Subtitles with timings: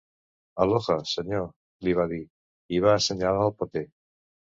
[0.63, 1.43] Aloha, senyor
[1.87, 2.21] —li va dir,
[2.77, 3.85] i va assenyalar el paper—.